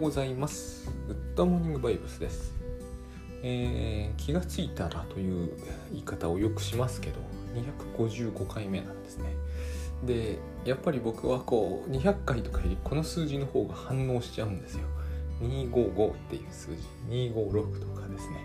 [0.00, 0.90] ございます。
[1.08, 2.54] グッドモーニングバイブスです、
[3.42, 5.52] えー、気がついたらという
[5.90, 7.20] 言い方をよくしますけど
[7.98, 9.34] 255回目なんですね。
[10.02, 14.86] でやっぱり僕はこう200回とかよりこの数字の方が反応しちゃうんですよ。
[15.42, 16.82] 255っていう数字。
[17.10, 18.42] 256とかですね。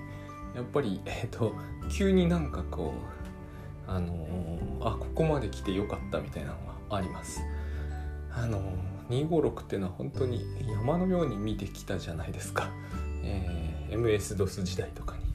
[0.56, 1.54] やっぱりえっ、ー、と
[1.90, 2.94] 急になんかこ
[3.88, 6.58] うあのー、あここまで来てよかったみたいなの
[6.90, 7.40] があります。
[8.34, 12.70] あのー、256っていうのは本当に山のように見てきたじゃないですか、
[13.24, 15.26] えー、MS-DOS 時代とかに。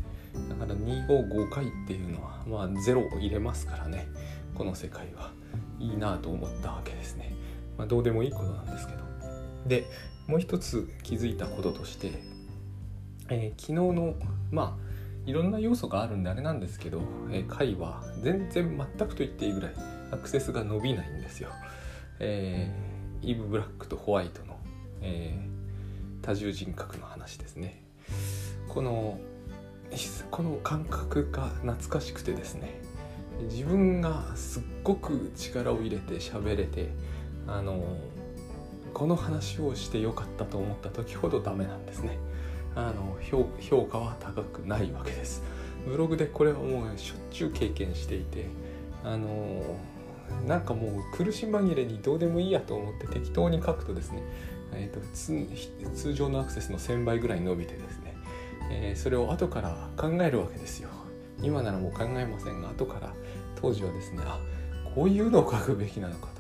[0.48, 4.08] だから255回っていうのはまあ0を入れますからね。
[4.54, 5.32] この世界は。
[5.80, 7.34] いいなと思ったわけですね、
[7.78, 9.00] まあ、どうでもいいことなんですけど。
[9.66, 9.86] で
[10.26, 12.12] もう一つ気づいたこととして、
[13.28, 14.14] えー、昨日の
[14.50, 14.90] まあ
[15.26, 19.74] いろんな要素があるんであれなんですけど、えー、回は全然全くと言っていいぐらい
[20.12, 21.50] アクセスが伸びないんですよ。
[22.20, 22.70] え、
[23.22, 24.58] イブ・ブラックとホワイトの、
[25.02, 27.82] えー、多重人格の話ですね。
[28.68, 29.18] この
[30.30, 32.80] この感覚が懐かしくてですね
[33.50, 36.90] 自分がすっごく力を入れて喋れて
[37.48, 37.82] あの
[38.94, 42.18] この話をしてよかったと思った時ほどダメなんですね。
[42.76, 43.18] あの
[43.60, 45.42] 評価は高くないわけです
[45.86, 48.46] ブログでこれはもうしょっちゅう経験していて
[49.02, 49.76] あの
[50.46, 54.22] なんかもう苦し紛れにどうでもいいやと思って適当に書くとですね、
[54.72, 58.14] えーと、通常のアクセスの1000倍ぐらい伸びてですね、
[58.70, 60.88] えー、それを後から考えるわけですよ。
[61.42, 63.14] 今ならもう考えませんが後から
[63.56, 64.38] 当時はですねあ
[64.94, 66.39] こういうのを書くべきなのかと。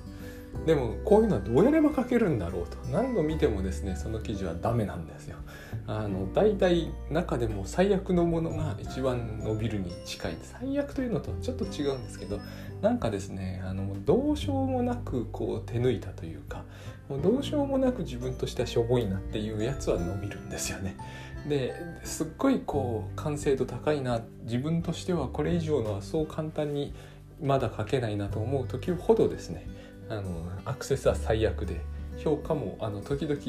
[0.66, 5.38] でもこういうのはどうやれば書けるんだろうと何度見てもですねその記事はダメなんですよ。
[5.86, 12.38] あの大体中でも最悪のものが一番伸びるに近い最悪というのとちょっと違うんですけど
[12.82, 16.64] なんかですねあのどうしようもなくこう手抜いたというか
[17.08, 20.96] もうどうしようもなく自分としてはしょぼいなっていうやつは伸びるんですよね。
[21.48, 26.92] ですっごいこう完成度高いな自分としてはこれ以上のはそう簡単に
[27.42, 29.66] まだ書けないなと思う時ほどですね
[30.10, 30.22] あの
[30.64, 31.80] アクセスは最悪で
[32.18, 33.40] 評価もあの時々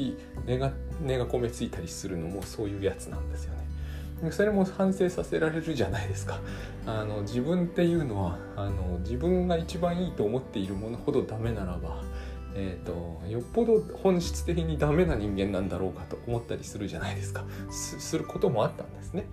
[0.46, 3.62] 値が値が込めついたりするのもそういうやつなんですよね。
[4.30, 6.38] それも反省させられるじゃないですか。
[6.86, 12.02] あの自分っていうのはあの自分が一番いいと思っているものほどダメならば、
[12.54, 17.44] えーと、よっぽど本質的にダメな人間なんだろうかと思ったりするじゃないですか。
[17.70, 19.26] することもあったんですね。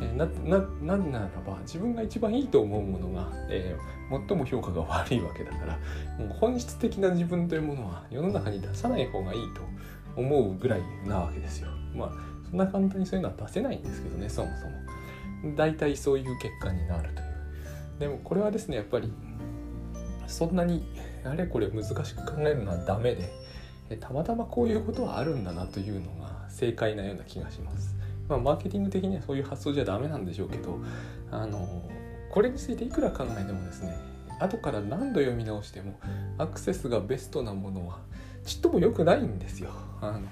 [0.00, 5.78] えなななんならば自分が一番いいと思うものが、えー、最も評価が悪いわけだから
[6.18, 9.62] もう本質的な自分というものは世の中に出さない方がいいと
[10.16, 11.68] 思うぐらいなわけですよ。
[11.94, 12.12] まあ
[12.48, 15.56] そんな簡単にそういうのは出せないんですけどねそもそも。
[15.56, 17.32] 大体そういう結果になるという。
[18.00, 19.12] でもこれはですねやっぱり
[20.26, 20.84] そんなに
[21.24, 23.30] あれこれ難しく考えるのはダメで
[24.00, 28.01] たまたまこういうことはあるんだなというのが正解なような気がします。
[28.32, 30.78] まあ、マーケティング的にはそういう発想じゃダメなんでしょうけど
[31.30, 31.82] あの
[32.30, 33.96] これについていくら考えてもですね
[34.38, 35.98] 後から何度読み直しても
[36.38, 37.98] アクセスがベストなものは
[38.44, 39.70] ちっとも良くないんですよ。
[40.00, 40.22] あの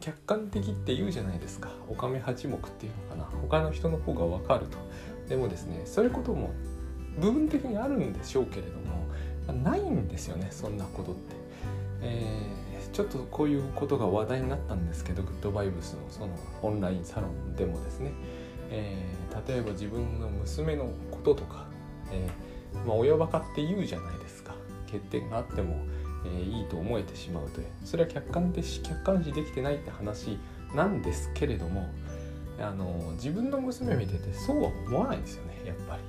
[0.00, 1.68] 客観的って言うじゃないですか。
[1.88, 3.38] おかめ八目っていうのかな。
[3.42, 4.78] 他の人の方が分かると。
[5.28, 6.50] でもですねそういうことも
[7.18, 8.96] 部分的にあるんでしょうけれども
[9.52, 11.20] ないんですよねそんなことって、
[12.02, 12.22] え
[12.96, 18.10] ちょっとこういうことが話題になったんですけどグッドバイブスのそのオンラインサロンでもですね、
[18.70, 21.66] えー、例えば自分の娘のこととか、
[22.10, 24.54] えー、まあ、親バカって言うじゃないですか。
[24.90, 25.76] 欠点があっても、
[26.24, 27.66] えー、いいと思えてしまうという。
[27.84, 30.38] それは客観的客観視できてないって話
[30.74, 31.90] なんですけれども
[32.58, 36.02] あの自分の娘見ててそうは思わないですよねやっぱり。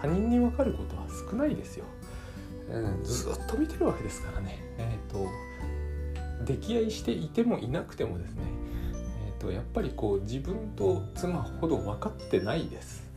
[0.00, 1.84] 他人に分かることは少ないですよ、
[2.68, 4.58] うん、ずっと見てるわけですからね。
[4.78, 5.28] えっ、と
[6.44, 8.42] 溺愛していてもいなくてもですね、
[9.26, 13.10] えーと、やっぱりこう自分と妻ほど分かってないです。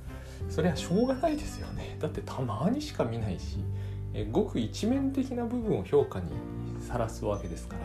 [0.50, 1.98] それはしょうがないですよね。
[2.00, 3.58] だってたまにしか見ないし、
[4.14, 6.32] えー、ごく一面的な部分を評価に
[6.80, 7.82] さらすわけですから、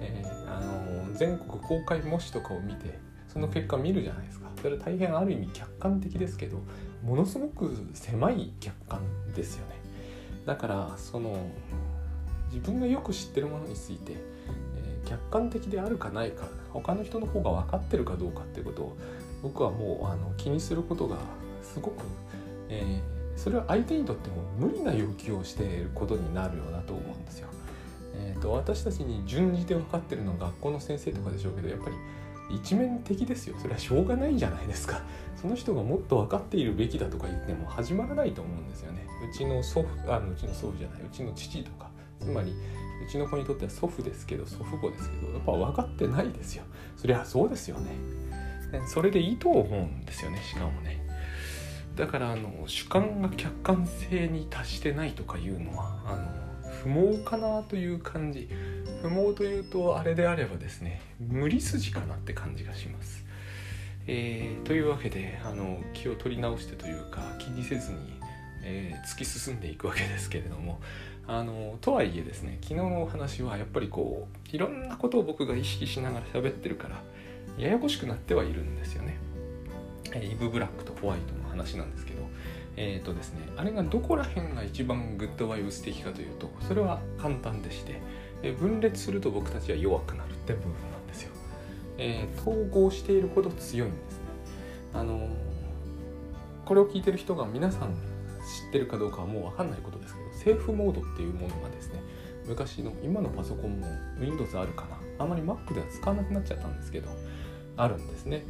[0.00, 2.98] えー、あの全国公開模試とかを見て
[3.28, 4.46] その結果見るじゃないですか。
[4.60, 6.58] それは大変ある意味客観的ですけど
[7.02, 9.00] ものすごく狭い客観
[9.34, 9.76] ですよね。
[10.44, 11.36] だからその
[12.52, 14.16] 自分がよく知ってるものについて
[15.06, 18.96] 客観的であるかないか他の人の方が分かってるかどうかっていうことを
[19.42, 21.16] 僕はもうあの気にすることが
[21.62, 22.04] すごく、
[22.68, 27.48] えー、それは相手にとっても無理な要求をしていることになるようなと思うんですよ。
[28.18, 31.96] えーと、私たちに順次で分かってるのは学校の先生とかでしょうけどやっぱり
[32.48, 33.56] 一面的ですよ。
[33.58, 35.02] それはしょうがないじゃないですか。
[35.40, 39.06] その人がもっと分かっているべきだとか言っても始まらないと思うんですよね。
[39.30, 42.54] うちの祖父あのうちの祖父じゃないうちの父とかつまり
[43.06, 46.64] うちの子にとっては祖父ですけど祖父母ですけどやっぱ分かってないですよ。
[46.96, 47.92] そりゃそうですよね。
[48.88, 51.00] それでいいと思うんですよねしかもね。
[51.94, 58.48] だからあの主観が客観性に達してないとかいうのはあの不毛かなという感じ。
[59.02, 63.24] 不毛というとあれであればですね無理筋かなって感じがします。
[64.08, 67.98] えー、というわけであの気を取り直してというか気にせずに、
[68.62, 70.80] えー、突き進んでいくわけですけれども。
[71.28, 77.02] あのとはいえですね昨日のお話はやっぱりこういろんなことを僕が意識しながら喋ってるから
[77.58, 79.16] ややこしくなってはいるんですよね。
[80.12, 82.22] え、イブ・ブラックとホワイトの話なんですけど
[82.76, 88.00] えっ、ー、とですねあれがどこら辺が一番グッドバイブス的かというとそれは簡単でして、
[88.42, 91.32] え、分裂すると僕たちは弱くなるって部分なんですよ、
[91.98, 94.20] えー、統合しているほど強いんですね
[94.94, 95.28] あの
[96.64, 102.00] これを聞いてる人が皆さん知ってるかどうかはもう分かんないことですけどセーフモードっていうものがですね
[102.46, 103.86] 昔の今のパソコンも
[104.20, 104.86] Windows あるか
[105.18, 105.24] な。
[105.24, 107.08] あまり Mac では使わなくなっちゃったんですけど
[107.76, 108.44] あるんですね。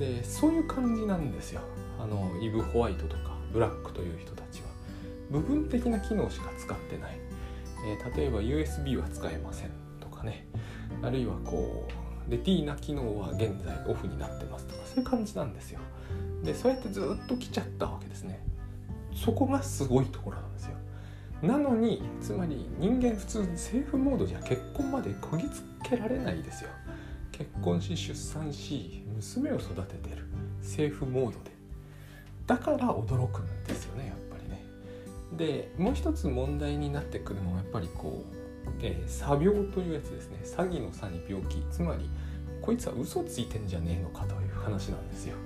[0.00, 1.60] でそういう感じなんですよ。
[2.00, 4.66] あのイブ・ホワイトとかブラックという人たちは。
[5.30, 7.18] 部分的な機能しか使ってない、
[7.86, 9.70] えー、例えば USB は使えません
[10.00, 10.48] とかね。
[11.02, 11.86] あるいはこ
[12.26, 15.78] うレティーナ機能は現在オフになってますとかそういう感じなんですよ。
[16.42, 18.44] でそうやってずっと来ちゃったわけですね。
[19.14, 20.76] そこがすごいところなんですよ。
[21.42, 26.70] なのにつまり人間普通セーフモードじゃ結婚までこぎつけられないですよ。
[27.32, 30.24] 結婚し出産し娘を育ててる。
[30.62, 31.50] セーフモードで。
[32.46, 34.64] だから驚くんですよねやっぱりね。
[35.36, 40.38] でもう一つ問題になってくるのはやっぱりこう、えー、詐病というやつですね。
[40.44, 41.62] 詐欺の詐に病気。
[41.70, 42.08] つまり
[42.62, 45.36] こいつは嘘ついてんじゃねえのかという話なんですよ。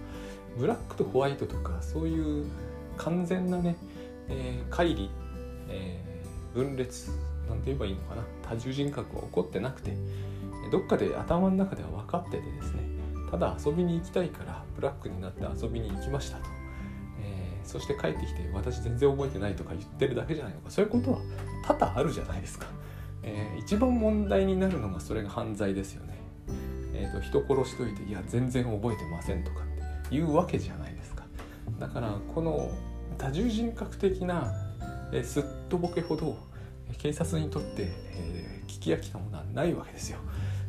[0.56, 2.44] ブラックとホワイトとかそういう
[2.96, 3.76] 完全なね、
[4.28, 5.08] えー、乖離、
[5.70, 7.10] えー、分裂
[7.48, 8.22] なんて言えばいいのかな？
[8.42, 9.96] 多重人格は起こってなくて
[10.70, 12.80] どっかで頭の中では分かっててですね
[13.30, 16.44] ただ遊びに行きたいからブラックになって遊びに行きましたと。
[17.22, 20.70] えそして帰ってきて私全然覚えてないとか言ってるだけじゃないのか。
[20.70, 21.18] そういうことは
[21.64, 22.66] 多々あるじゃないですか、
[23.22, 26.18] えー、一番問題になるのがそれが犯罪ですよね。
[26.92, 29.60] えーと、人殺しといていや全然覚えてませんとか
[30.06, 31.24] っていうわけじゃないですか。
[31.78, 32.70] だからこの
[33.16, 34.52] 多重人格的な、
[35.12, 36.36] え、すっとぼけほど
[36.98, 40.18] 警察にとって、えー、聞き飽きたものはないわけですよ。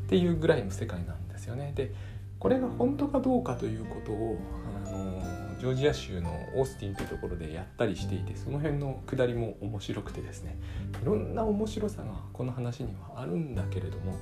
[0.05, 1.71] っていうぐらいの世界なんですよね。
[1.75, 1.93] で
[2.39, 4.39] これが本当かどうかということを、
[4.85, 5.21] あの
[5.59, 10.57] ジョージア州のオースティンというところでやったりしていてその辺のくだりも面白くてですね。
[11.01, 14.15] いろんな面白さがこの話にはあるんだけれども、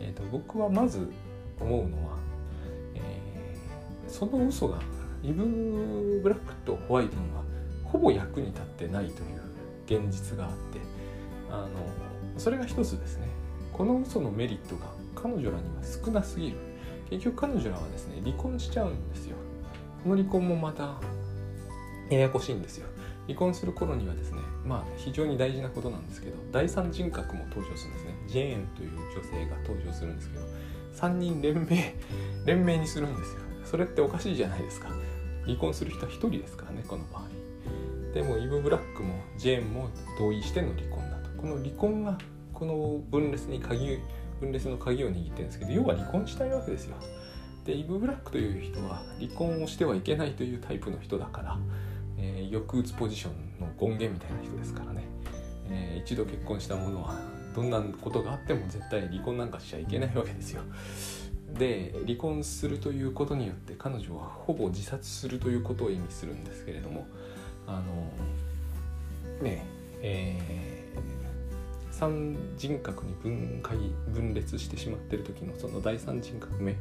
[0.00, 1.10] えーと、僕はまず
[1.60, 2.16] 思うのは、
[2.94, 4.80] えー、その嘘が
[5.22, 5.44] イブ・
[6.22, 7.42] ブラックとホワイトには
[7.84, 9.37] ほぼ役に立ってないという
[9.88, 10.80] 現実があって
[11.50, 11.68] あの
[12.36, 13.28] それが一つですね。
[13.72, 16.56] この嘘のメリットが彼女らには少なすぎる。
[17.10, 19.36] 結局彼女らはですね離婚しちゃうんですよ。
[20.04, 21.00] この離婚もまた
[22.10, 22.86] ややこしいんですよ。
[23.26, 28.14] 離婚する頃にはですねまあ非常に大事なことなんですけど第三人格も登場するんですね。
[28.26, 30.44] ジェーンという女性が登場するんですけど
[30.94, 31.94] 3人連名
[32.46, 33.40] 連名にするんですよ。
[33.64, 34.88] それっておかしいじゃないですか。
[35.44, 37.37] 離婚する人は1人ですからねこの場合。
[38.14, 41.30] でもイブ・ブラックもジェーンも同意しての離婚だと。
[41.36, 42.18] この離婚が
[42.52, 43.98] この分裂に鍵
[44.40, 46.96] 分裂の鍵を握ってるんですけど要は離婚したいわけですよ。
[47.64, 51.58] でイブ・ブラックという人は離婚をしてはいけないというタイプの人だから、
[52.16, 55.04] えー、抑うつポジションの権限みたいな人ですからね、
[55.68, 57.20] えー、一度結婚した者は
[57.54, 60.62] どんなことがあっても絶対離婚なんかしちゃいけないわけですよ。
[61.58, 67.06] で離婚するということによって彼女はほぼ自殺するということを意味するんですけれども
[67.68, 69.64] あのね
[70.02, 70.42] え。
[70.44, 70.78] ー
[71.98, 73.76] 三人格に分解
[74.14, 76.76] 分裂してしまってる時のその第三人格目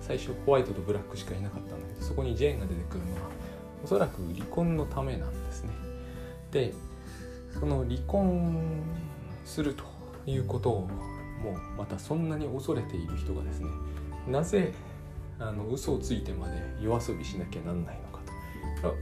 [0.00, 3.22] 最初ホワイトとブラックしかいなかったんだけどそこにジェーンが出てくるのは
[3.82, 5.70] おそらく離婚のためなんですね。
[6.52, 6.72] で
[7.58, 8.80] その離婚
[9.44, 9.82] すると
[10.24, 10.88] いうことを
[11.42, 13.68] もうまたそんなに恐れている人がですね
[14.28, 14.72] なぜ
[15.40, 18.09] あの嘘をついてまで夜遊びしなきゃなんないの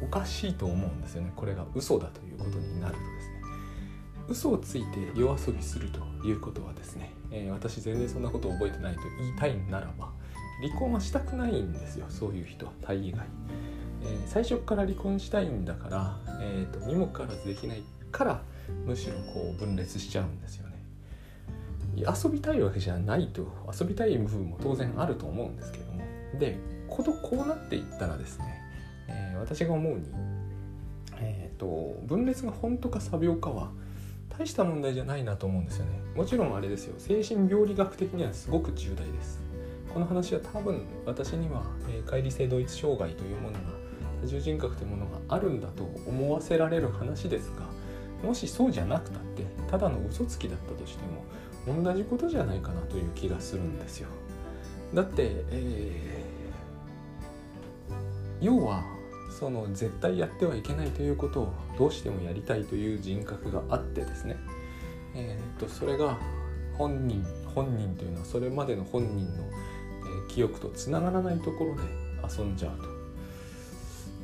[0.02, 1.32] おかしいと思うんですよね。
[1.36, 3.38] これが嘘だということになるとですね。
[4.28, 10.10] 嘘をついて夜遊びするということはですね、えー、私全然そんなこと覚えてないと言いたいならば
[10.60, 13.26] 離婚はしたくないんですよそういう人は大概、
[14.02, 17.82] えー、最初から離婚したいんだから、えーと、にもかかわらずできない
[18.12, 18.42] から
[18.84, 20.78] むしろこう分裂しちゃうんですよね。
[21.96, 23.48] 遊びたいわけじゃないと
[23.80, 26.04] 遊びたい部分も当然あると思うんですけども。
[26.38, 28.60] でことこうなっていったらですね、
[29.38, 30.04] 私が思うに、
[31.18, 33.70] えーと分裂が本当か作病かは
[34.38, 36.00] 大した問題じゃないなと思うんですよね。
[36.14, 36.94] もちろんあれですよ。
[36.98, 39.40] 精神病理学的にはすごく重大です。
[39.92, 43.60] この話は多分私には、えー、乖離性同一障害というものが
[44.22, 47.66] 多重人格というものがあるんだと思わせられる話ですが
[48.26, 51.04] もしそうじゃなくたってただの嘘つきだったとして
[51.66, 54.08] も同じことじゃないかなという気がするんですよ。
[54.94, 58.84] だって、えー、要は
[59.30, 64.36] その絶対やってはいけないということをどうしてもやりたいという人格があってですね、
[65.14, 66.18] えーと、それが
[66.76, 71.82] 本人本人というのはそれまでの本人の、え、記憶とつながらないところで
[72.38, 72.98] 遊んじゃうと。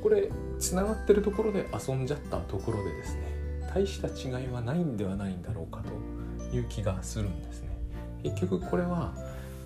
[0.03, 3.23] これつながってるところで遊んじゃったところでですね
[3.75, 7.71] 大した違いはないんではないんだろうかという気がするんですね。
[8.23, 9.15] 結局これは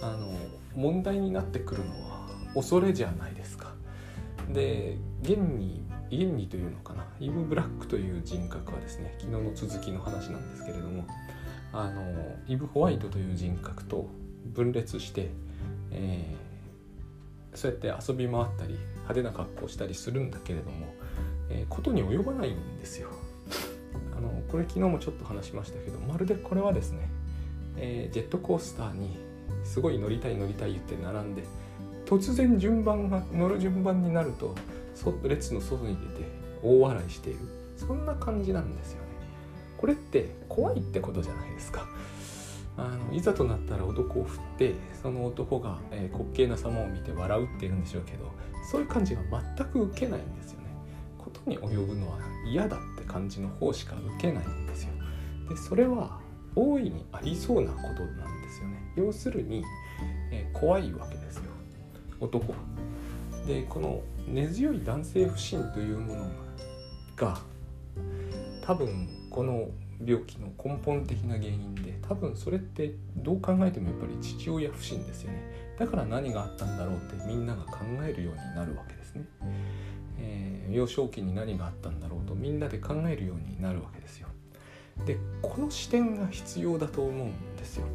[0.01, 0.33] あの
[0.77, 3.68] 問題になってくるのは恐れじゃないですか。
[4.53, 7.07] で現に現にというのかな？
[7.21, 11.05] イブ・ブラックという人格はですね昨日の続きの話なんですけれども
[11.73, 12.03] あの
[12.47, 14.09] イブ・ホワイトという人格と
[14.47, 15.31] 分裂して、
[15.91, 20.95] えー、そうやって遊び回ったり派手な格好をしたりするんだけれども、
[21.51, 23.11] えー、ことに及ばないんですよ。
[24.17, 27.09] あのこれ昨日もちょっと話しましたけどまるでこれはですね、
[27.77, 29.19] えー、ジェットコースターに
[29.65, 31.45] すごい乗りたい乗りたい言って並んで
[32.09, 34.55] 突然順番が乗る順番になると
[35.25, 36.29] 列の外に出て
[36.63, 37.41] 大笑いしている。
[37.77, 39.09] そんな感じなんですよね。
[39.77, 41.87] これって怖いってことじゃないですか。
[42.79, 48.33] あのいざとなったら男を振ってその男が、えー、滑稽な様を見て笑うっていうんでしょうけど
[48.71, 49.21] そういう感じが
[49.57, 50.67] 全く受けないんですよね。
[51.19, 54.95] ことに及ぶのは嫌だって感じの方しか受けないんですよ。
[55.51, 56.21] でそれは
[56.57, 58.93] 大いにありそうなことなんですよね。
[58.97, 59.63] 要するに、
[60.33, 61.18] えー、怖いわけ
[62.21, 62.55] 男。
[63.47, 66.31] でこの根強い男性不信というもの
[67.17, 67.39] が
[68.63, 69.69] 多分この
[70.05, 75.75] 病気の根本的な原因で多分それってどう考えてもやっぱり父親不信ですよね。
[75.79, 79.25] だから何があったんだろうってみんなが考えるようになるわけですね、
[80.19, 84.29] えー、幼少期に何があったんだろうとみんなで考えるようになるわけですよ。
[85.07, 87.87] でこの視点が必要だと思うんですよ。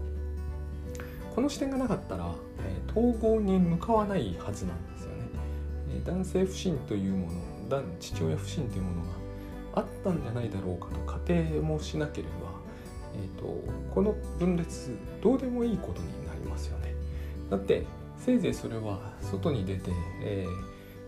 [1.33, 5.15] この視点がなかったら、えー、統合に向かわないはずなんですよね、
[5.95, 9.07] えー、男性不信というもの父親不信というものが
[9.75, 12.51] あったんじゃないだろうかと仮定もしなければ、
[13.15, 13.63] えーと、
[13.93, 16.93] この分裂どうでもいいことになりますよね。
[17.49, 17.85] だって
[18.17, 20.51] せいぜいそれは外に出て、えー、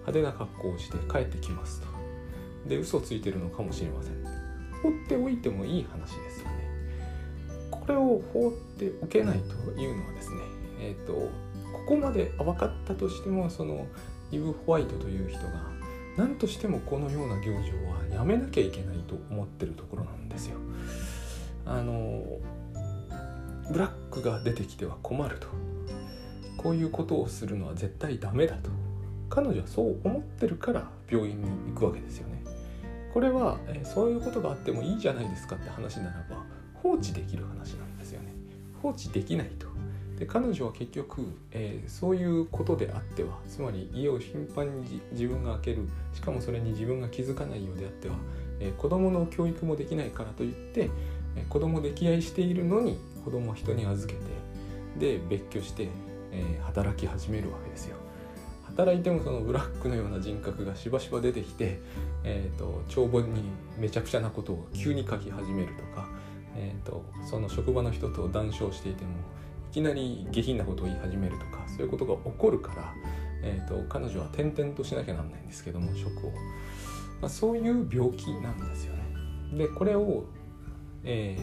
[0.08, 1.88] 派手な格好をして帰ってきますと。
[2.67, 4.13] で嘘ついてるのかもしれません。
[4.82, 6.50] 放っておいてもいい話ですよ
[7.86, 10.42] これを放っておけないというのはですね
[10.80, 11.30] えっ、ー、とこ
[11.88, 13.86] こまで分かったとしてもその
[14.32, 15.75] イブ・ホワイトという人が
[16.18, 20.58] 何としてもこのような行事はやめなきゃいけないと思ってるところなんですよ。
[21.65, 22.24] あの
[23.72, 25.48] ブラックが出てきては困ると
[26.58, 28.70] こういうことをするのは絶対ダメだと
[29.30, 32.44] 彼女はそう思ってるから病院に行くわけですよね。
[33.13, 36.35] これは、えそういうことがあってもいいじゃないですかって話ならば
[36.86, 38.32] 放置できる話なんですよね。
[38.80, 39.65] 放置できないと。
[40.20, 45.88] で彼女は結局、えー、そういうことであってはつまり家を頻繁に自分が開ける。
[46.13, 48.15] しかもそれに自分が気づかないようであっては、
[48.60, 50.92] えー、子供の教育もできないからといって、
[51.36, 54.13] えー、子供溺愛しているのに子供は人に預け
[55.00, 55.89] てで別居して、
[56.32, 57.98] えー、働き始めるわけですよ。
[58.68, 61.80] 働いてもそのブラックのような人格がしばしば出てきて、
[62.24, 63.42] えーと帳簿に
[63.80, 66.08] めちゃくちゃなことを急に書き始めるとか
[66.56, 69.12] えーと、その職場の人と談笑していても
[69.72, 72.94] いきなり下品なことを言い始めるとかそういうことが起こるから、
[73.44, 76.32] えーと、彼女は転々としなきゃなんないんですけども職を、
[77.22, 79.04] まあ、そういう病気なんですよね。
[79.58, 80.26] でこれを、
[81.04, 81.38] え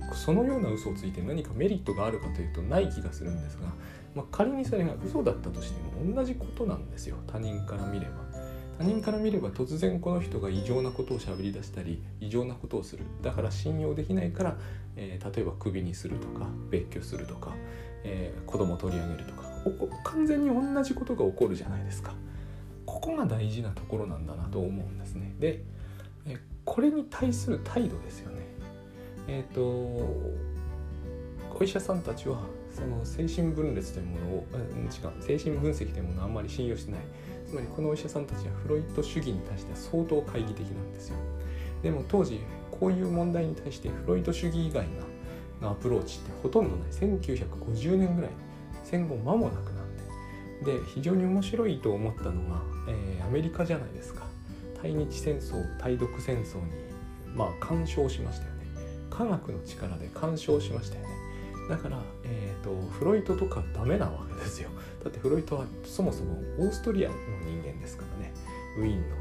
[0.00, 3.66] ー、そのような嘘をついて何かメリットがあるかというとない気がするんですが、
[4.14, 8.23] まあ、仮にそれが嘘だったとしても同じことなんですよ他人から見れば。
[8.78, 13.04] 他人から見れば突然この人が異常なことをしゃべり出したり異常なことをする。
[13.22, 14.56] だから信用できないから、
[14.96, 17.54] えー、例えばクビにするとか別居するとか、
[18.02, 19.44] えー、子供取り上げるとか。
[20.04, 22.14] 完全に同じことが起こるじゃないですか。
[22.84, 25.34] ここが大事なところなんだなと思うんですね。
[25.38, 25.62] で、
[26.26, 28.42] えこれに対する態度ですよね。
[29.26, 30.36] えっ、とお
[31.62, 34.90] 医者さんたちはその精神分裂というものを、うん、違う
[35.20, 37.00] 精神分析というものをあんまり信用してない。
[37.54, 41.16] つまりこのお医者さんたちはフロイト主義に対しては相当懐疑的なんですよ。
[41.84, 42.40] でも当時
[42.72, 44.88] こういう問題に対してフロイト主義以外
[45.60, 46.90] のアプローチってほとんどない。
[46.90, 48.30] 1950年ぐらい。
[48.82, 50.78] 戦後間もなくなんで。
[50.78, 54.24] で非常に面白いと思ったのが、えー、アメリカじゃないですか。
[54.82, 56.72] 対日戦争対独戦争に
[57.36, 58.66] まあ干渉しましたよね。
[59.10, 61.13] 科学の力で干渉しましたよね。
[61.68, 64.70] だから、えーと、フロイトとかダメなわけですよ。
[65.02, 68.32] だってフロイトはそもそもオーストリアの人間ですからね。
[68.78, 69.16] ウィーンの、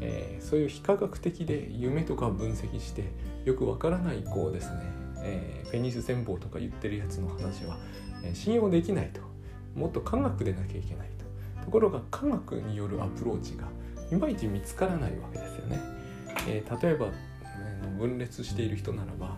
[0.00, 3.04] えー、そういう非科学的で夢とか分析して
[3.44, 4.80] よくわからないこうですね、
[5.22, 7.78] えー、ペニス戦法とか言ってるやつの話は、
[8.24, 9.20] えー、信用できないと。
[9.74, 11.64] もっと科学でなきゃいけないと。
[11.64, 13.68] ところが科学によるアプローチが
[14.10, 15.78] いまいち見つからないわけですよね、
[16.48, 17.08] えー、例えば、
[17.44, 19.36] えー、分裂している人ならば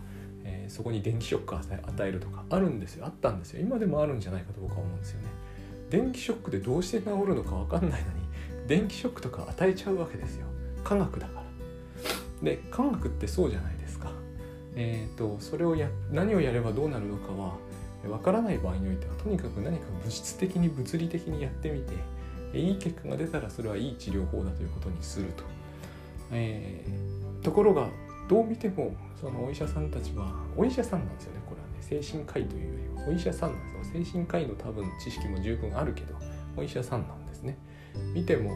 [0.71, 3.07] そこに電気ショック与えるとかあるんですよ。
[3.07, 3.61] あったんですよ。
[3.61, 5.29] 今でもあるんじゃないかと僕は思うんですよね。
[5.91, 10.47] 電気ショックでどうして治るのか分かんないのに電気ショックとか与えちゃうわけですよ。
[10.85, 11.45] 科学だから。
[12.43, 14.13] で科学ってそうじゃないですか。
[14.77, 17.57] えっ、ー、とそれをや何をやればどうなるのかは
[18.05, 25.45] 分からない場合においてはとにかく何か物質的に物理的にやってみていい結果が出たらそれはいい治療法だということにすると、
[26.33, 27.89] えー、ところが
[28.31, 32.03] どう見てもそのお医者さんたちはお医者さんなんですよねこれはね。
[32.03, 33.09] 精神科医というよりは。
[33.09, 34.05] お医者さんなんですよ。
[34.05, 36.15] 精神科医の多分知識も十分あるけど
[36.57, 37.59] お医者さんなんですね。
[38.15, 38.53] 見ても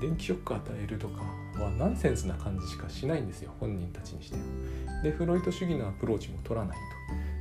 [0.00, 1.20] 電気ショック与えるとか
[1.62, 5.02] はナンセンスな感じしかしないんですよ本人たちにしては。
[5.02, 6.78] でフロイト主義のアプローチも取らない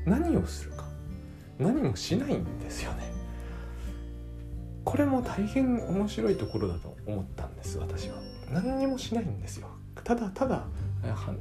[0.05, 0.09] と。
[0.09, 0.83] 何をするか。
[1.57, 3.13] 何もしないんですよね。
[4.83, 8.17] これも大変面白いところだと思ったんです私は。
[8.51, 9.69] 何にもしないんですよ。
[10.03, 10.65] ただただ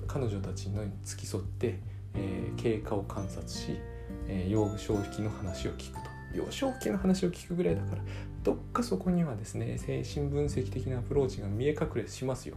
[0.07, 1.79] 彼女たちの付き添って、
[2.14, 3.79] えー、経過を観察し、
[4.26, 6.11] えー、幼少期の話を聞くと。
[6.35, 8.02] 幼少期の話を聞くぐらいだから
[8.45, 12.57] どっかそこにはですね精神分析的なアプローチが見え隠れしますよ。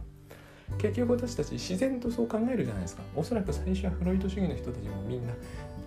[0.78, 3.02] 結局私たち自然とそう考えるじゃないですか。
[3.14, 5.34] おそらく最初はフロイト主義の人たちもみんな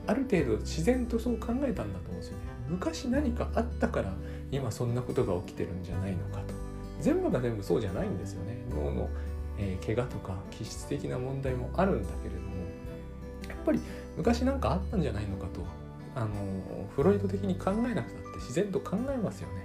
[0.06, 2.44] ある程度自然とそう考えたんだと思うんですよね。
[2.70, 4.14] 昔何かあったから
[4.52, 6.54] 今そんなことが起きてるんじゃないのかと。
[7.00, 8.58] 全部が全部そうじゃないんですよね。
[8.70, 9.10] 脳の
[9.58, 12.48] えー、怪我とか気質的な問題もあるんだけれども
[13.50, 13.80] やっぱり
[14.16, 15.66] 昔なんかあったんじゃないのかと
[16.16, 16.30] あの
[16.96, 19.64] フロイト的に考えなくたって自然と考えますよね、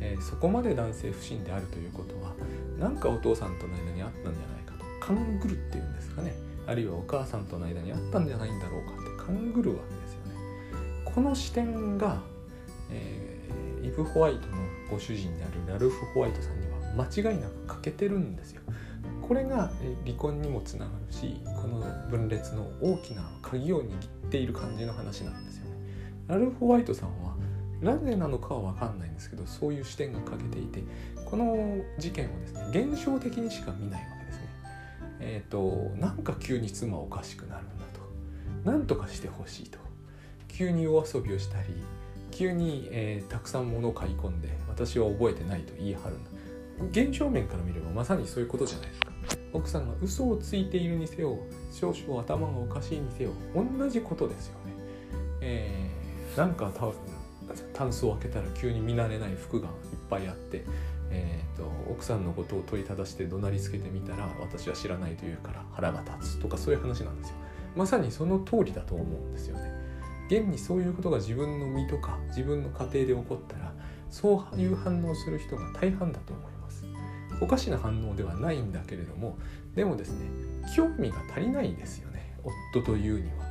[0.00, 2.32] えー、そこまで男性不信であるということは
[2.78, 6.34] 何かお父さんとの間にあったんじゃないかと勘ぐるっていうんですかね。
[6.66, 10.34] あるいはお母さんとの間にあったんじゃないんだろうかって勘ぐるわけですよね。
[11.04, 12.22] この視点が、
[12.90, 14.56] えー、イブ・ホワイトの
[14.90, 18.62] ご主人であるラルフ・ホワイトさんには間違いなく欠けてるんですよ。
[19.30, 19.70] これが
[20.04, 23.88] 離婚にもつながるしこの分裂の大きな鍵を握っ
[24.28, 25.70] ている感じの話なんですよね。
[26.26, 27.36] ラルフ・ホワイトさんは
[27.80, 30.82] なぜなのかは分かんないんですけどそういう視点が欠けていて
[31.24, 34.42] この事件をですね現象的にしか見ないわけですね。
[35.20, 37.84] えっ、ー、となんか急に妻おかしくなるんだ
[38.64, 39.78] となんとかしてほしいと
[40.48, 41.68] 急に夜遊びをしたり
[42.32, 46.30] 急に、えー、たくさん物を買い込んで私は覚えてないと言い張るんだ
[46.90, 49.09] 現象面から見ればまさにそういうことじゃないですか
[49.52, 51.38] 奥さんが嘘をついているにせよ
[51.72, 54.72] 少々頭がおかしいにせよ同じことですよね、
[55.40, 56.70] えー、なんか
[57.72, 59.74] タンスを開けたら急に見慣れない服がいっ
[60.08, 60.64] ぱいあって、
[61.10, 67.34] えーと、奥さんのことを問いただして怒鳴りつけてみたら私は知らないというから腹が立つとかそういう話なんですよ。
[67.76, 69.72] まさにその通りだと思うんですよね。
[70.28, 73.72] 現にそういうことが自分の身とか自分の家庭で起こったら
[74.10, 76.59] そういう反応する人が大半だと思います。
[77.40, 79.38] おかしな反応ではないんだけれども
[79.74, 80.26] でもですね
[80.76, 82.34] 興味が足りないですよね
[82.72, 83.46] 夫というには、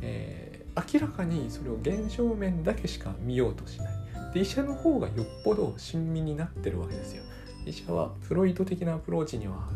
[0.00, 3.94] えー、明らかにそれを現象面だけしか見ようとしない。
[4.32, 7.22] で医者の方がよっぽど親身になってるわけですよ。
[7.66, 9.68] 医者はフロイト的なアプローチには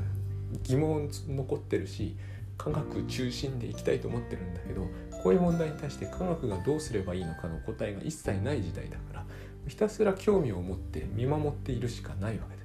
[0.65, 2.17] 疑問残ってるし
[2.57, 4.83] 科学中心でいきたいと思ってるんだけど
[5.23, 9.25] こういう問題に対して科学がどうすればいいのかの答えが一切ない時代だから
[9.69, 12.58] ひたすら興味を持って見守っているしかないわけです。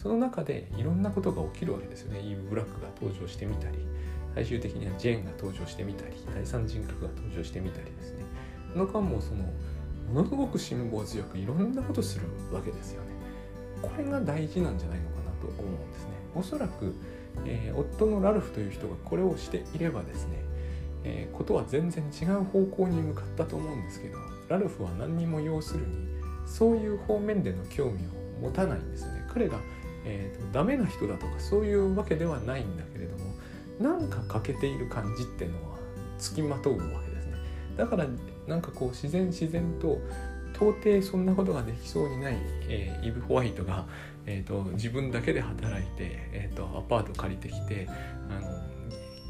[0.00, 2.20] その中でいろんなことが起きるわけですよね。
[2.20, 3.78] イーブ・ブラックが登場してみたり
[4.34, 8.22] 最終的にはジェーンが登場してみたり第三人格が登場してみたりですね。
[8.74, 9.42] この間もその
[10.14, 13.08] ものすごく辛抱強くいろんなことするわけですよね。
[13.82, 16.10] これが大事なんじゃないのかなと思うんですね。
[16.36, 16.94] おそらく、
[17.44, 20.44] えー、夫のラルフという人がこれをしていればですね、
[21.02, 26.08] えー、ことは全然違う方向に向かったと思うんですけどラルフは何にも要するに
[26.46, 29.26] そういう方面での興味を持たないんですよね。
[29.28, 29.58] 彼が
[30.04, 33.34] えーと、ダメな人だとかそういうわけではないんだけれども
[33.80, 35.78] なんか欠けている感じっていうのは
[36.18, 37.34] つきまとうわけですね。
[37.76, 38.06] だから
[38.46, 40.00] なんかこう自然自然と
[40.54, 42.36] 到底そんなことができそうにない、
[42.68, 43.86] えー、イブ・ホワイトが、
[44.26, 48.58] えーと、自分だけで働いて、えーと、アパート借りてきてあの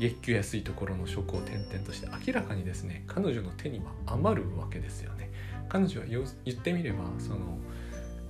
[0.01, 5.31] 月給安いところの職を転々として明らかにですね彼女の手には余るわけですよね。
[5.69, 7.59] 彼女は言ってみればその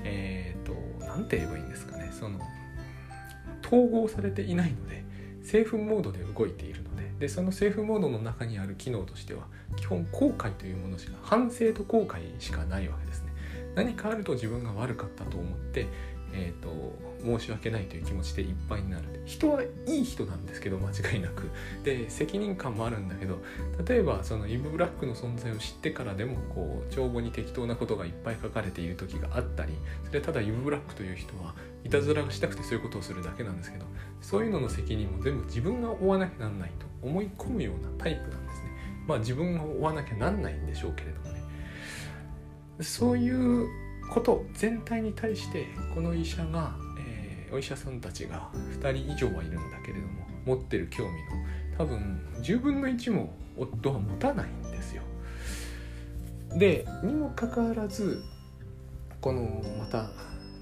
[0.05, 0.75] えっ、ー、と
[1.07, 2.11] 何て言えばいいんですかね。
[2.13, 2.39] その
[3.65, 5.05] 統合されていないので
[5.43, 6.99] セーフモードで動いているので。
[7.19, 13.33] でそのセーフモードの中にある機能としては基本後悔というものしか反省と後悔しかないわけですね。
[13.75, 15.87] 何かあると自分が悪かったと思って
[16.33, 16.69] えーと、
[17.25, 19.23] 申し訳ないという気持ちでいっぱいになる。
[19.27, 21.51] 人はいい人なんですけど間違いなく。
[21.85, 23.39] で責任感もあるんだけど
[23.87, 29.75] 例えばそのイブ・ブラックの存在を知ってからでもこう帳簿に適当なことがいっぱい書かれている時があったり
[30.07, 31.55] それはただイブ・ブラックという人は
[31.85, 33.85] いたずらがしたくてそういうことをするだけなんですけど
[34.21, 38.69] そういうのの責任も全部自分が負わなきゃなんないと思い込むようなタイプなんですね。
[39.07, 41.43] まあ自分が負わなきゃなんないんでしょうけれどもね。
[42.81, 43.67] そういう
[44.11, 48.49] こと全体に対してこの医者が、ー、お医者さんたちが
[48.81, 51.19] 2人以上はいるんだけれども持ってる興味の
[51.79, 55.03] 多分10分の1も夫は持たないんですよ。
[56.57, 58.23] でにもかかわらず
[59.21, 60.11] このまた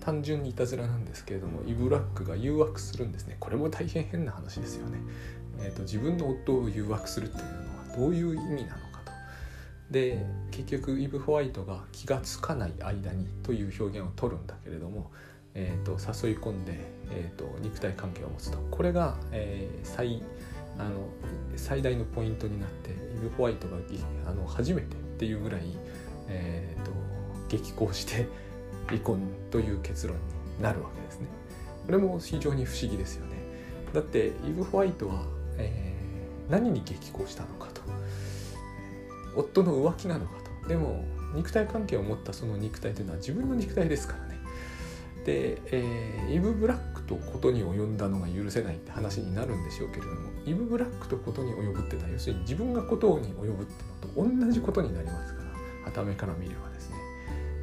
[0.01, 4.99] 単純にいたずらなんですけれどもイブラックが誘惑するんですねこれも大変変な話ですよね。
[5.59, 7.51] えーと、と自分の夫を誘惑するっていうの
[7.92, 8.87] はどういう意味なの
[9.90, 15.11] で結局イブ・ホワイトが気が付かない間にという表現を取るんだけれども、
[15.58, 16.74] えーと、誘い込んで、
[17.10, 20.22] えーと、肉体関係を持つとこれが、えー、最
[20.78, 21.08] あの
[21.56, 23.78] 最大のポイントになってイブ・ホワイトが
[24.26, 25.62] あの初めてっていうぐらい、
[26.28, 26.90] えーと、
[27.48, 28.26] 激高して
[28.86, 29.18] 離婚
[29.50, 31.28] という結論になるわけですね。
[31.86, 33.36] これも非常に不思議ですよね。
[33.94, 35.22] だってイブ・ホワイトは、
[35.56, 37.80] えー、何に激高したのかと。
[39.36, 44.25] 夫の浮気なのかとでも肉体関係を持ったその肉体というのは自分の肉体ですから
[45.26, 53.72] で、えー、イブ・ブラックとことに及んだのが許せないって話になるんでしょうけれどもイブ・ブラックとことに及ぶってのは要するに自分がことに及ぶって
[54.16, 55.50] のと同じことになりますから
[55.84, 56.96] はためから見ればですね、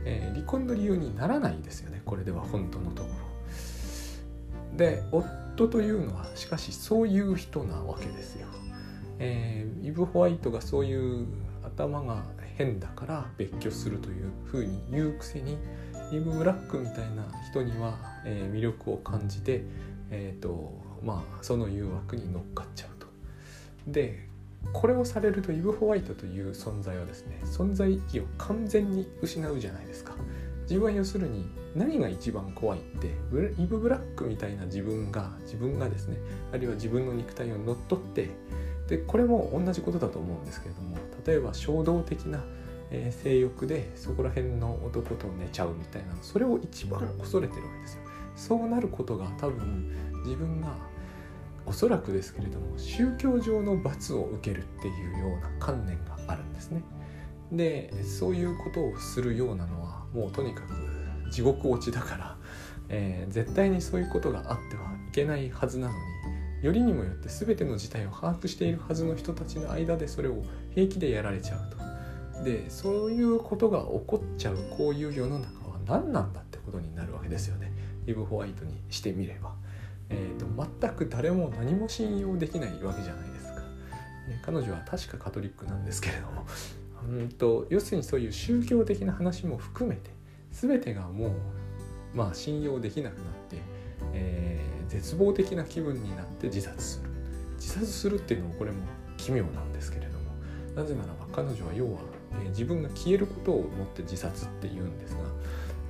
[0.06, 4.78] えー、離婚の理由にならないですよねこれでは本当のところ。
[4.78, 8.48] で夫というのはしかしそういう人なわけですよ、
[9.20, 11.28] えー、イブ・ホワイトがそういう
[11.64, 12.24] 頭が
[12.58, 15.58] 変だから別居するというふうに言うくせに
[16.16, 19.64] イブ・ブラックみたいな人には、えー、魅力を感じて、
[20.12, 20.72] えーと
[21.04, 23.08] まあ、その誘惑に乗っかっちゃうと。
[23.88, 24.28] で
[24.72, 30.14] これをされるとイブ・ホワイトという存在はですね存在意義を完全に失うじゃないですか。
[30.64, 31.46] 自分は要するに
[31.76, 33.08] 何が一番怖いって
[33.62, 36.18] イブ・ブラックみたいな自分が自分がですね
[36.54, 38.30] あるいは自分の肉体を乗っ取って
[38.88, 42.44] でこれも同じことだと思うんですけれども例えば衝動的な、
[42.94, 48.04] えー、性欲でそこら辺の男と寝ちゃうみたいなそれを一番恐れてるわけですよ。
[48.36, 49.92] そうなることが多分
[50.24, 50.76] 自分が
[51.66, 56.84] おそらくですけれども宗教上の罰を受けるっていうような観念があるんですね。
[57.52, 60.74] でそういうことをするようなのはもうとにかく
[61.32, 62.38] 地獄落ちだから、
[62.90, 66.00] えー、絶対にそういうことがあってはいけないはずなのに
[66.64, 71.83] よりにもよって全ての事態を把握しているはずの人たちの間でそれを平気でやられちゃうと。
[72.44, 77.72] でそういうことが起こっちゃうこういう世の中は何なんだってことになるわけですよね
[78.08, 79.54] イブ・ホワイトにしてみれば。
[80.10, 80.46] えーと、
[80.82, 83.62] 全く誰も何も信用できないわけじゃないですか。
[84.30, 86.46] え彼女は確かカトリックなんですけれども
[87.10, 90.12] うんと要するにそういう宗教的な話も含めて
[90.52, 91.32] 全てがもう
[92.14, 93.58] まあ信用できなくなって、
[94.14, 97.10] えー、絶望的な気分になって自殺する
[97.56, 98.84] 自殺するっていうのもこれも
[99.18, 100.26] 奇妙なんですけれども
[100.76, 102.00] なぜならば彼女は要は、
[102.42, 105.22] えー、自分が消えることをもって自殺って言うんですが、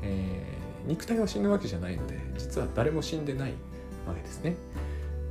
[0.01, 3.53] えー、肉体は死ぬわけじゃないので実は誰も死んでない
[4.07, 4.55] わけですね。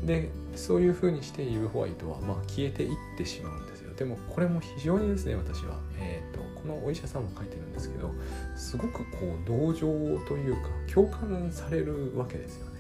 [0.05, 3.95] でそういうふうにしてイブ・ホワイトは、まあ、消えていってしまうんですよ。
[3.95, 8.11] でもこれも非常にですね私は、えーと、このお医者さんも書いてるんですけど
[8.57, 9.87] すごくこう同情
[10.27, 12.73] というか共感されるわけですよね。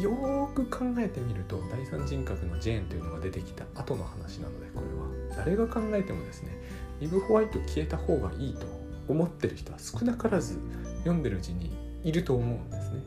[0.00, 6.56] よく考えてみると第三人格のジェーンというのが出てきた後の話なのでこれは誰が考えてもですね
[7.02, 8.66] イブ・ホワイト消えた方がいいと
[9.08, 10.58] 思ってる人は少なからず
[10.98, 13.02] 読んでるうちにいると思うんですね。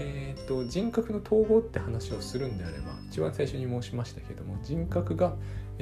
[0.00, 5.34] えーと、人格の統合って話をするんであれば一番最初に申しましたけども人格が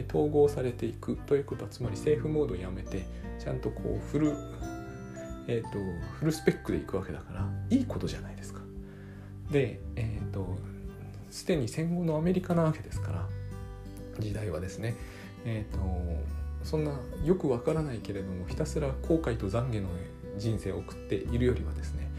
[0.08, 3.06] 統合されていくということはつまりセーフモードをやめて
[3.38, 4.34] ちゃんとこうフル、
[5.48, 5.78] えーと
[6.18, 8.60] フルスペックでいくわけだからいいことじゃないですか。
[9.50, 10.56] で、えーと、
[11.30, 13.28] すでに戦後のアメリカなわけですから
[14.18, 14.94] 時代はですね、
[15.44, 15.78] えーと、
[16.66, 16.90] そんな
[17.24, 19.88] よくわからないけれどもひたすら後悔と懺悔の
[20.36, 22.10] 人生を送っているよりはですね、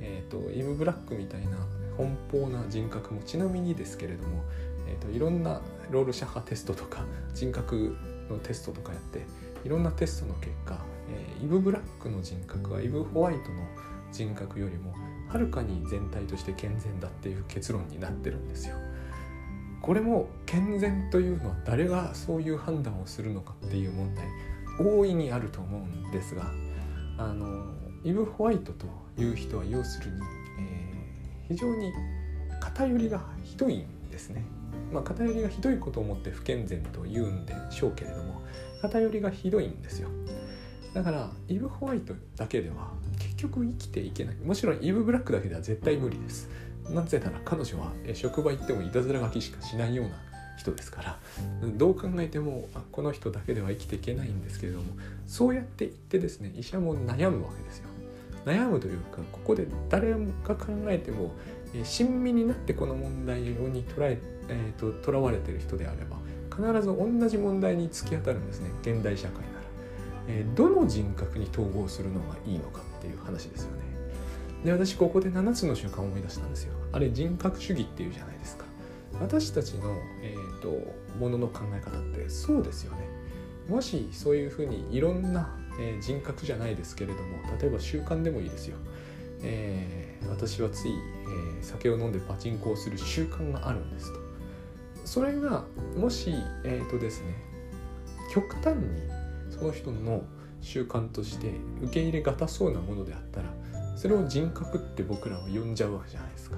[0.00, 1.58] えーと、イム・ブラックみたいな
[1.98, 4.44] 奔放な人格もちなみにですけれども、
[4.86, 7.96] えー、といろんなロールシャッハテストとか人格
[8.30, 9.26] のテストとかやって
[9.64, 10.78] いろんなテストの結果、
[11.10, 13.66] えー、イブ・ブラックの人格はイブ・ホワイトの
[14.12, 14.94] 人格よりも
[15.28, 18.76] はるかに全体として健全だっていう結論になってるんですよ。
[19.86, 24.26] これも健全というのは誰がそういう判断をするのかっていう問題
[24.80, 26.50] 大いにあると思うんですが
[27.16, 27.64] あの
[28.02, 30.16] イブ・ホワイトという人は要するに、
[30.58, 31.92] えー、非常に
[32.60, 34.44] 偏りがひどいんですね。
[34.92, 38.42] まあ、偏りがひどいことをもって不健全と言うんでしょうけれども
[38.82, 40.08] 偏りがひどいんですよ。
[40.94, 46.48] だからイブ・ホワイトだけでは結局生きていけないもちろんイブ・ブラックだけでは絶対無理です
[46.90, 50.12] なぜなら彼女は職場行ってもいたずら書きしかしないような
[50.56, 51.18] 人ですから
[51.76, 54.84] どう考えてもこの人だけでは生きていけないんですけれども
[55.26, 57.88] そうやって言ってですね医者も悩むわけですよ。
[58.44, 60.16] 悩むというかここで誰が
[60.54, 61.32] 考えても
[61.82, 64.18] 親身になってこの問題に捉え
[64.48, 66.18] えーと、とらわれてる人であれば
[66.54, 69.46] 必ず同じ問題に突き当たるんですね現代社会なら、
[70.28, 73.85] えー、どの人格に統合するのがいいのかっていう話ですよね。
[74.64, 76.74] で私ここで7つの習慣を思い出したんですよ。
[76.92, 78.64] あれ人格主義っていうじゃないですか。
[79.20, 80.68] 私たちの、えーと、
[81.18, 83.08] ものの考え方ってそうですよね。
[83.68, 85.48] もしそういうふうにいろんな、
[85.80, 88.76] えー、人格じゃないですけれども例えば習慣でもいいですよ、
[89.42, 94.20] えー、私はつい、えー、酒を飲んでパチンコをする習慣があるんですと。
[95.04, 95.64] それが
[95.96, 97.34] もしえっ、ー、とですね
[98.32, 99.02] 極端に
[99.50, 100.24] その人の
[100.60, 103.52] 習慣として受け入れがたそうなものであったら
[103.96, 106.56] それを人格って僕らは呼んじゃうわけじゃないですか。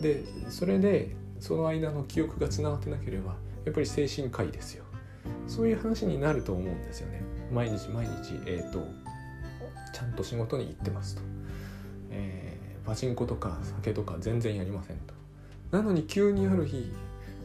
[0.00, 4.84] でそれでその間の記憶がつながってなければやっぱり精神科医ですよ。
[5.46, 7.22] そういう話になると思うんですよね。
[7.52, 8.86] 毎日毎日、えーと、
[9.92, 11.22] ちゃんと仕事に行ってますと、
[12.10, 15.14] えー、パチンコとか酒とか全然やりませんと。
[15.70, 16.92] なのに急にある日、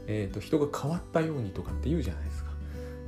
[0.08, 2.52] えーと、人が変わったようにとかって言うじゃないですか。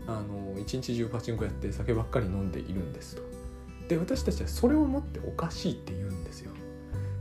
[0.08, 3.37] あの一日中パチンコやって酒ばっかり飲んでいるんですと。
[3.88, 6.52] で私たちはそれをもっておかしいって言うんですよ。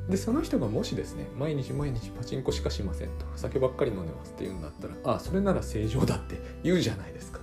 [0.08, 7.40] でその人がもしですね毎日毎日パチンコしかしませんと酒ばっかり飲んでますって言うんだったらああそれなら正常だって言うじゃないですか。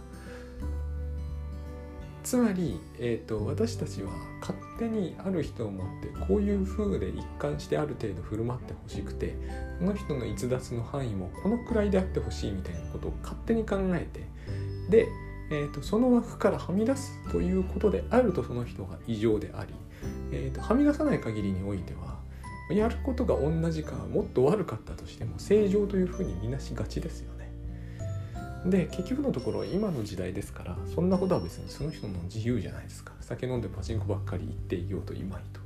[2.23, 4.09] つまり、えーと、私たちは
[4.39, 9.35] 勝手にある人を持ってこういう風で一貫してある程度振る舞ってほしくて
[9.79, 14.25] この人の逸脱の範囲もこのくらいであってほしいみたいなことを勝手に考えて
[14.89, 15.07] で
[15.53, 19.73] えーと、その枠からはみ出すということであるとその人が異常であり、
[20.31, 22.17] えーと、はみ出さない限りにおいては
[22.71, 27.51] やることが同じかもっと悪かったとしても正常というふうに見なしがちですよね。
[28.65, 35.59] で結局のところ今の時代ですからそんなことは別にその人の自由じゃないですか酒飲んでパチンコばっかり言っていようといまいと。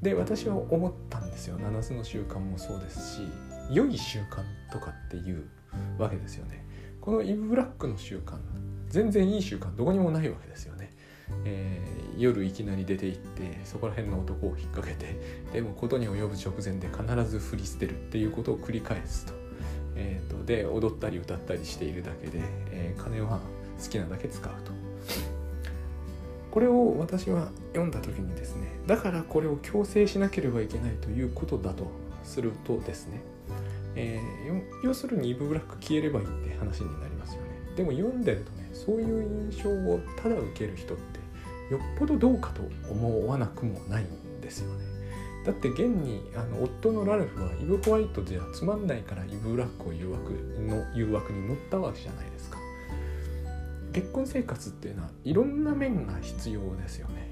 [0.00, 3.22] で私は思ったんですよ7つの習慣もそうですし
[3.70, 5.48] 良い習慣とかっていう
[5.98, 6.64] わけですよね。
[7.00, 8.38] このイブ・ブラックの習慣
[8.94, 10.92] 全然いい習慣どこにもないわけですよね。
[11.44, 15.18] えー、夜いきなり出て行ってそこら辺の男を引っ掛けて
[15.52, 19.32] でもことに及ぶ直前で必ず振り捨てるっていうことを繰り返すと,、
[19.96, 22.38] えーと、で踊ったり歌ったりしているだけで、
[22.70, 23.40] えー、金は
[23.82, 24.70] 好きなだけ使うと。
[26.52, 31.88] これを私は読んだ時にですねだからこれを強制しなければいけないということだと
[32.22, 33.22] するとですね、
[33.96, 37.48] えー、要するにイブ・ブラック消えればいいって話になりますよね。
[37.74, 41.20] でも読んでるとねそういう印象をただ受ける人って
[41.72, 44.84] よっぽどどうかと思わなくもないんですよね。
[45.46, 52.58] だって現にあの夫のラルフはイブ・ホワイトじゃつまんないからイブ・ブラックを誘惑の誘惑に乗ったわけじゃないですか。
[53.92, 57.28] 結婚生活っていうのはいろんな面が必要ですよね。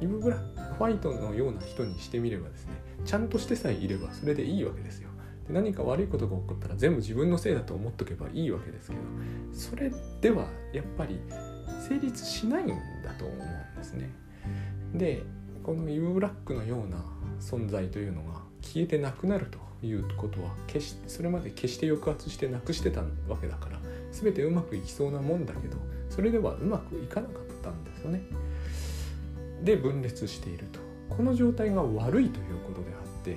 [0.00, 2.72] イブ・ブラックホワイトのような人にしてみればですね
[3.06, 5.08] ちゃんとしてさえいればそれでいいわけですよ。
[5.48, 9.00] で何か悪いことが起こったら全部自分のせいだと思っとけばいいわけですけど
[9.52, 11.20] それではやっぱり
[11.80, 14.10] 成立しないんだと思うんですね。
[14.94, 15.22] で
[15.62, 17.04] このユーブラックのような
[17.40, 23.78] 存在というのが消えてなくなるということは決しそれまで決して抑圧してなくしてたわけだから
[24.12, 25.76] 全てうまくいきそうなもんだけど
[26.08, 28.22] それではうまくいかなかったんですよね。
[29.62, 33.36] で分裂しているとこの状態が悪いということであって、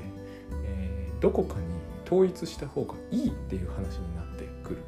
[0.65, 1.79] えー、どこかに
[2.10, 4.84] 統一した方がいいっていう話になってくる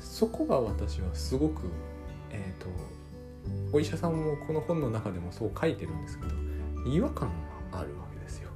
[0.00, 1.68] そこが私はすごく
[2.30, 2.68] えっ、ー、と
[3.72, 6.32] お医者さんもこの本の中でもそう書いてるんですけど
[6.90, 7.28] 違和感
[7.70, 8.50] があるわけですよ。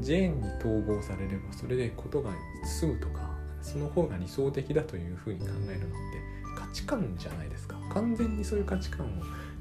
[0.00, 2.30] ジェーンに統合されればそれでことが
[2.64, 3.30] 済むとか
[3.62, 9.10] その方が理想的だというふうに考えるのって価値観じゃないですか完全にそういう価値観を、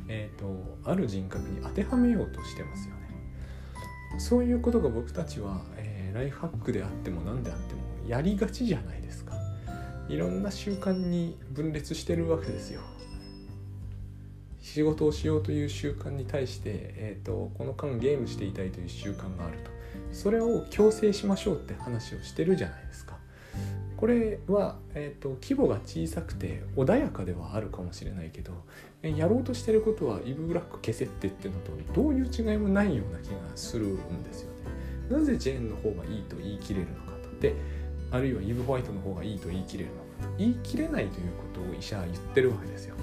[0.07, 3.07] えーと、ある人格に当てはめようとしてますよね。
[4.19, 9.33] そういうことが僕たちは、えー、ライフハックであっても何であってもやりがちじゃないですか。
[10.09, 12.81] いろんな習慣に分裂してるわけですよ。
[14.67, 19.71] 仕事をしようという習慣に対して、えーと、この間ゲームしていたいという習慣があると
[20.11, 23.17] それを強制しましょうって話をしてるじゃないですか
[23.95, 28.53] これは、えーと、規模が小さくて穏やかではあるかもしれないけど
[29.01, 34.57] やろうとしてることはイブ・ブラック消せってってるのとどういう違いもないような気がするんですよね。
[35.09, 37.55] なぜジェーンの方がいいと言い切れるのかとで
[38.11, 42.95] あるいはイブ・ホワイトの方がいいと言い切れるのかと言い切れないということを医者は言ってるわけですよ。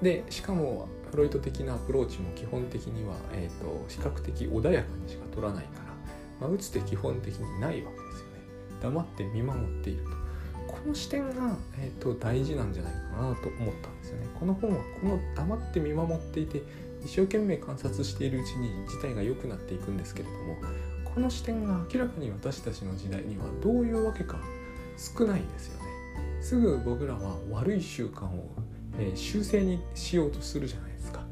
[0.00, 5.84] でしかもフロイト的なアプローチも基本的には、えーと、比較的穏やかにしか取らないから、
[6.40, 8.40] まあ、打つって基本的にないわけですよね。
[8.80, 10.10] 黙って見守っていると。
[10.68, 14.26] この視点が、えーと、大事なんじゃないかなと思ったんですよね。
[14.40, 16.62] この本はこの黙って見守っていて
[17.04, 20.56] 一生懸命観察しているうちに事態が良くなっていくんですけれども
[21.14, 24.38] この視点が明らかに私たちの時代にはどういうわけか
[24.96, 25.88] 少ないですよね。
[26.40, 28.50] すぐ僕らは悪い習慣を、
[28.98, 31.24] えー、修正にしようとするじゃないですか。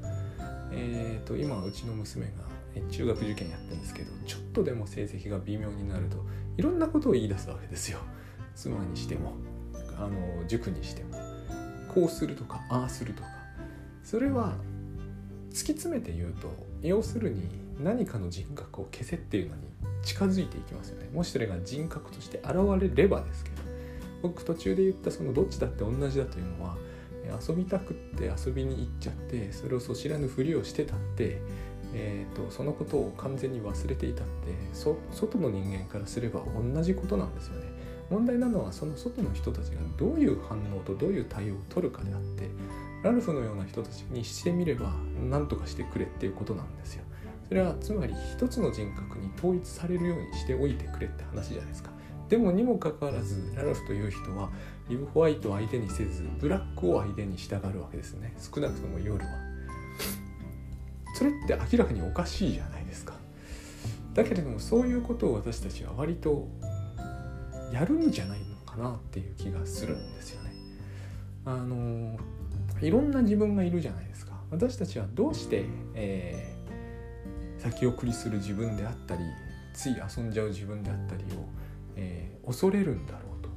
[0.73, 2.51] えーと、今うちの娘が
[2.91, 6.19] 中学受験やってるんですけどちょっとでも成績が微妙になると
[6.57, 7.99] いろんなことを言い出すわけですよ
[8.55, 9.35] 妻にしても
[9.99, 11.17] あの塾にしても
[11.93, 13.29] こうするとかああするとか
[14.05, 14.55] それは
[15.51, 16.49] 突き詰めて言うと
[16.83, 19.70] 要するに何かの人格を消せっていうのに
[20.03, 23.57] 近づいていきますよねもしそれが人格として現れればですけど
[24.23, 26.77] 僕途中で言ったそのどっちだって同じだというのは
[27.47, 31.41] 遊びたくって遊びに行っちゃってそれをそ知らぬふりをしてたって、
[31.95, 34.33] えーと、そのことを完全に忘れていたって
[34.73, 36.41] 外の人間からすれば
[36.75, 37.67] 同じことなんですよね。
[38.11, 42.51] 問題なのはその外の人たちがどういう反応とどういう対応を取るかであって
[43.05, 44.93] ラルフのような人たちにしてみれば
[45.31, 47.05] 何とかしてくれっていうことなんですよ。
[47.51, 51.91] それはつまり一つの人格に統一されるようにしておいてくれって話じゃないですか。
[52.29, 54.51] でもにもかかわらずラルフという人は
[54.89, 58.37] リブホワイトを相手にせずブラックを相手に従うわけですね。
[58.39, 59.31] 少なくとも夜は。
[61.17, 63.15] それって明らかにおかしいじゃないですか。
[64.15, 66.47] だけれどもそういうことを私たちは割と
[67.73, 70.53] やるんじゃないのかなっていう気がするんですよね。
[71.45, 72.17] あの
[72.81, 74.41] いろんな自分がいるじゃないですか。
[74.53, 76.60] 私たちはどうして、え、
[77.61, 79.23] 先送りする自分であったり
[79.75, 81.47] つい遊んじゃう自分であったりを、
[81.97, 83.51] えー、恐れるんだろうと。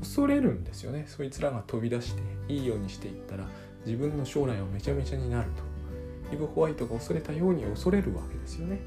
[0.00, 1.04] 恐れるんですよね。
[1.08, 3.44] そいつらが飛び出していいようにしていったら
[3.84, 6.34] 自分の将来はめちゃめちゃになると。
[6.34, 8.80] イブ・ホワイトが恐れたように恐れるわけですよね。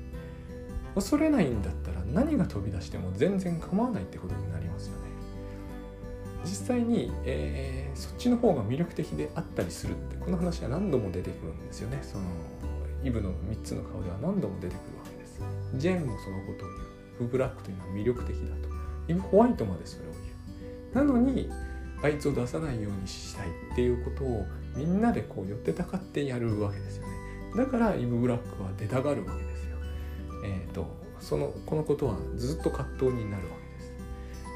[0.95, 5.09] 恐れないんだったら何が飛び出しても全然構わないってことになりますよね。
[6.43, 11.99] 実際に、えー、そっちの方が魅力的であったりするってこの話は何度も出てくるんですよね。
[12.01, 12.23] その
[13.03, 15.41] イブの3つの顔では何度も出てくるわけです。
[15.75, 16.89] ジェンもそのことを言う。
[17.19, 18.69] フ・ブラックというのは魅力的だと。
[19.07, 20.11] イブ・ホワイトまでそれを
[20.93, 21.07] 言う。
[21.07, 21.49] なのに
[22.01, 27.13] あいつを出さないようにしたいっていうことをみんなでこう寄ってたかってやるわけですよね。
[27.55, 29.77] だからイブ・ブラックは出たがるわけですよ。
[30.45, 30.87] えっ、ー、と
[31.19, 33.55] そのこのことはずっと葛藤になるわ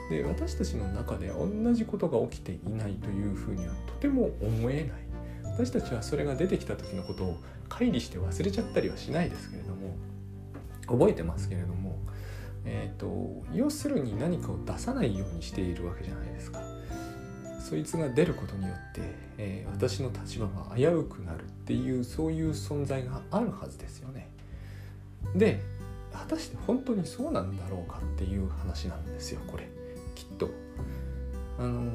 [0.09, 0.23] けです。
[0.23, 5.03] で私たちの中で同じことが起きていないというふうにはとても思えない。
[5.53, 7.37] 私たちはそれが出てきた時のことを
[7.79, 9.95] 乖離して忘れちゃったりはしないですけれども
[10.87, 11.83] 覚えてますけれども
[12.65, 16.61] えーと、要するに何かを出さないようにしているわけじゃないですか。
[17.59, 19.01] そいつが出ることによって、
[19.37, 24.29] えー、私の立場が危うくなるっていうそういう存在があるはずですよね。
[25.35, 25.61] で
[26.11, 29.67] 果たして本当にそうなんだろうかっていう話なんですよこれ
[30.15, 30.49] きっと。
[31.57, 31.89] あの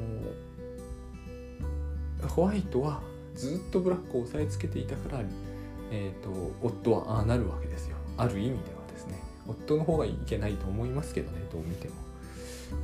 [2.27, 3.01] ホワイトは
[3.35, 5.23] ずっとブラックを押さえつけていたから、
[5.91, 6.29] えーと
[6.61, 7.97] 夫はああなるわけですよ。
[8.17, 8.59] ある意味では
[8.91, 9.21] ですね。
[9.47, 11.93] 夫の方がいけないと思いますけどねどう見ても。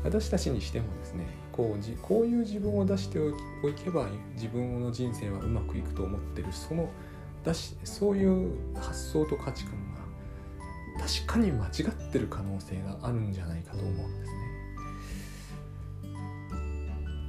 [0.03, 3.31] 私たちにしてもですねこうじこういう自分を出してお
[3.83, 6.47] けば自分の人生はうまくいくと思ってる。
[6.51, 6.89] その
[7.43, 14.37] だしそういう発想と価値観が確かに間違ってる可能性があるんじゃないかと思うんですね。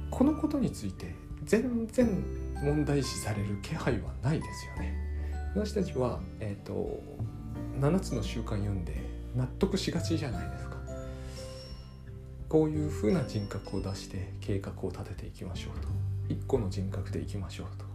[0.09, 1.13] このことについて
[1.43, 5.06] 全然問題視される気配はないですよね。
[5.57, 7.01] 私たちは、えーと、
[7.79, 9.01] 7つの習慣読んで
[9.35, 10.77] 納得しがちじゃないですか。
[12.47, 15.87] こういうふうな人格を出して計画を立てていきましょうと。
[16.31, 17.85] 1個の人格でいきましょうと。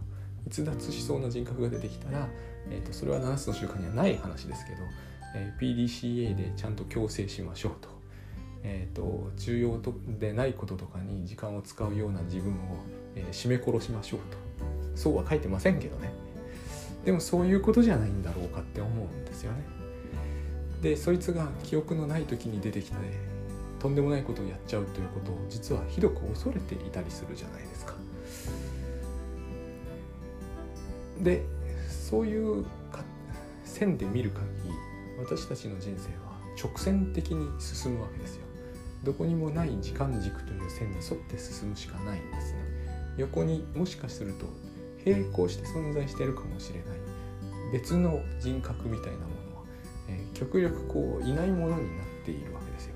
[0.45, 2.27] 逸脱しそうな人格が出てきたら、
[2.69, 4.79] えーと、それは7つの習慣にはない話ですけど、
[5.33, 7.87] えー、PDCA でちゃんと強制しましょうと,、
[8.63, 9.79] えーと、重要
[10.19, 12.57] でないこととかに時間を使うような自分を、
[13.15, 14.37] えー、締め殺しましょうと。
[14.95, 16.22] そうは書いてませんけどね。
[17.05, 19.65] でもそういうことじゃないんだろうかって思うんですよね。
[20.81, 22.97] でそいつが記憶のない時に出てきて
[23.79, 27.93] とんでもないことをやっちゃうということを実はひどく恐れていたりするじゃないですか。
[31.21, 31.45] で
[31.89, 32.65] そういう
[33.63, 34.71] 線で見る限り
[35.19, 38.43] 私たちの人生は直線的に進むわけですよ。
[39.03, 42.59] どこにもない時間軸という線に沿って進むしかないんですね
[43.17, 44.45] 横にもしかすると
[45.05, 47.03] 並行して存在してるかもしれない。
[47.71, 49.63] 別の人格みたいなものは、
[50.09, 52.95] えー、極力こういないものになっているわけですよ。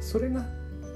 [0.00, 0.44] それが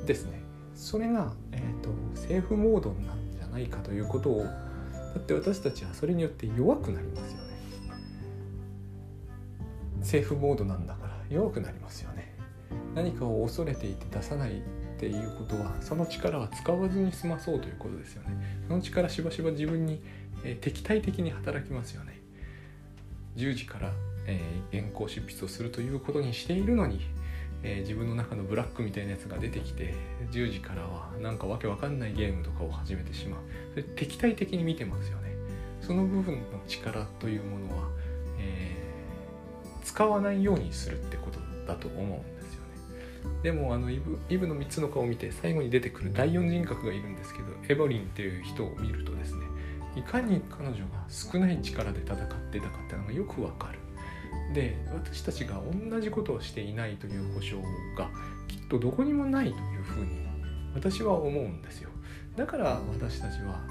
[0.05, 0.42] ですね
[0.74, 7.45] それが、えーと、セーフモードなんじゃないかということをだって私たちはそれによって弱くなりますよね。
[10.03, 12.36] セーフモードなんだから弱くなりますよね。
[12.95, 14.62] 何かを恐れていて出さないっ
[14.99, 18.64] ていうことはその力は使わずに済まそうということですよね。
[18.68, 20.03] その力しばしば自分に、
[20.45, 22.20] えー、敵対的に働きますよね。
[23.36, 23.92] 10時から、
[24.26, 27.01] えー、原稿執筆をするということにしているのに
[27.64, 29.95] えー、自分の中のブラックみたいなやつが出てきて
[30.30, 33.40] 10時からはなんかわけわかんないゲームとかを始めてしまう。
[33.70, 35.34] それ敵対的に見てますよね。
[35.80, 37.88] その部分の力というものは、
[38.38, 43.40] えー、使わないようにするってことだと思うんですよね。
[43.42, 49.40] でもあのイブイブの3つの顔を見て最後に出てくる第4人格がいるんですけどエボリンっていう人を見るとですね
[49.97, 52.18] いかに彼女が少ない力で戦っ
[52.51, 53.78] てたかっていうのがよくわかる。
[54.53, 57.57] で私たちが同じことをしていないという保証
[57.97, 58.11] が
[58.49, 60.24] きっとどこにもないというふうに
[60.74, 61.90] 私は思うんですよ。
[62.36, 63.62] だから私たちは、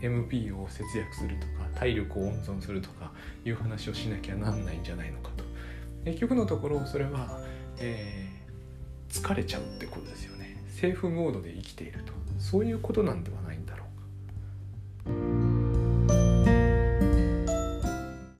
[0.00, 3.12] えー、MP を節約するとか体力を温存するとか
[3.44, 5.44] いう話をしなきゃなんないんじゃないのかと。
[6.04, 7.40] 結局のところそれは、
[7.78, 10.62] えー、疲れちゃうってことですよね。
[10.68, 12.12] セーフモードで生きていると。
[12.38, 13.84] そういうことなんではないんだろ
[15.06, 15.39] うか。